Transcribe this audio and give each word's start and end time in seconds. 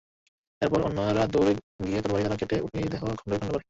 এরপর 0.61 0.79
অন্যরা 0.81 1.23
দৌড়ে 1.33 1.51
গিয়ে 1.85 2.01
তরবারি 2.03 2.23
দ্বারা 2.23 2.39
কেটে 2.41 2.55
উটনীটির 2.65 2.91
দেহ 2.91 3.01
খণ্ড-বিখণ্ড 3.01 3.45
করে। 3.45 3.59